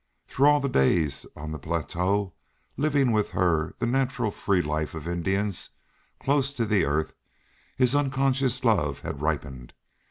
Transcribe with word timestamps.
Through 0.25 0.47
all 0.47 0.59
the 0.59 0.67
days 0.67 1.27
on 1.35 1.51
the 1.51 1.59
plateau, 1.59 2.33
living 2.75 3.11
with 3.11 3.29
her 3.29 3.75
the 3.77 3.85
natural 3.85 4.31
free 4.31 4.63
life 4.63 4.95
of 4.95 5.07
Indians, 5.07 5.69
close 6.19 6.51
to 6.53 6.65
the 6.65 6.85
earth, 6.85 7.13
his 7.77 7.93
unconscious 7.93 8.63
love 8.63 9.01
had 9.01 9.21
ripened. 9.21 9.73